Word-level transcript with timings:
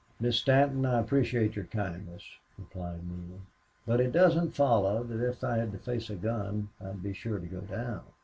"Miss 0.19 0.37
Stanton, 0.37 0.83
I 0.83 0.97
appreciate 0.99 1.55
your 1.55 1.65
kindness," 1.65 2.23
replied 2.57 3.01
Neale. 3.07 3.41
"But 3.85 4.01
it 4.01 4.11
doesn't 4.11 4.55
follow 4.55 5.03
that 5.03 5.23
if 5.29 5.43
I 5.43 5.57
had 5.57 5.71
to 5.73 5.77
face 5.77 6.09
a 6.09 6.15
gun 6.15 6.69
I'd 6.83 7.03
be 7.03 7.13
sure 7.13 7.37
to 7.37 7.45
go 7.45 7.61
down." 7.61 8.01